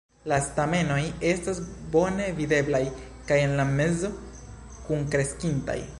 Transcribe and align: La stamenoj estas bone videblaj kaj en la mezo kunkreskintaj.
La 0.31 0.37
stamenoj 0.45 1.01
estas 1.31 1.59
bone 1.97 2.25
videblaj 2.41 2.81
kaj 3.29 3.39
en 3.49 3.55
la 3.61 3.67
mezo 3.77 4.13
kunkreskintaj. 4.89 5.81